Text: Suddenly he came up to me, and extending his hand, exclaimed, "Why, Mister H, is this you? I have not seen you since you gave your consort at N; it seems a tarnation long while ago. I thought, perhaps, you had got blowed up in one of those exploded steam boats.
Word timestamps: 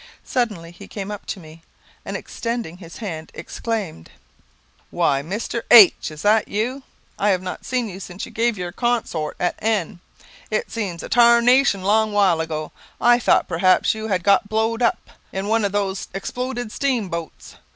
Suddenly 0.23 0.71
he 0.71 0.87
came 0.87 1.11
up 1.11 1.27
to 1.27 1.39
me, 1.39 1.61
and 2.03 2.17
extending 2.17 2.77
his 2.77 2.97
hand, 2.97 3.31
exclaimed, 3.35 4.09
"Why, 4.89 5.21
Mister 5.21 5.63
H, 5.69 6.09
is 6.09 6.23
this 6.23 6.43
you? 6.47 6.81
I 7.19 7.29
have 7.29 7.43
not 7.43 7.65
seen 7.67 7.87
you 7.87 7.99
since 7.99 8.25
you 8.25 8.31
gave 8.31 8.57
your 8.57 8.71
consort 8.71 9.37
at 9.39 9.53
N; 9.59 9.99
it 10.49 10.71
seems 10.71 11.03
a 11.03 11.09
tarnation 11.09 11.83
long 11.83 12.13
while 12.13 12.41
ago. 12.41 12.71
I 12.99 13.19
thought, 13.19 13.47
perhaps, 13.47 13.93
you 13.93 14.07
had 14.07 14.23
got 14.23 14.49
blowed 14.49 14.81
up 14.81 15.07
in 15.31 15.47
one 15.47 15.63
of 15.63 15.71
those 15.71 16.07
exploded 16.15 16.71
steam 16.71 17.07
boats. 17.07 17.57